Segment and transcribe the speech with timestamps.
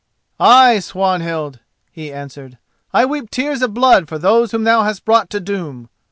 [0.39, 1.59] "Ay, Swanhild,"
[1.91, 2.57] he answered,
[2.91, 5.89] "I weep tears of blood for those whom thou hast brought to doom."